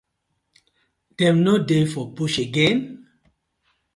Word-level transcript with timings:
Dem 1.17 1.37
no 1.45 1.53
dey 1.67 1.85
for 1.91 2.05
bush 2.15 2.37
again? 2.47 2.79